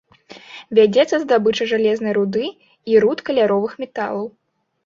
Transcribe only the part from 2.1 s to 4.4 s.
руды і руд каляровых металаў.